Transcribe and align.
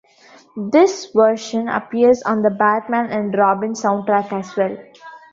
This 0.57 1.11
version 1.13 1.69
appears 1.69 2.23
on 2.23 2.41
the 2.41 2.49
"Batman 2.49 3.11
and 3.11 3.37
Robin" 3.37 3.73
soundtrack 3.73 4.33
as 4.33 4.55
well. 4.57 4.75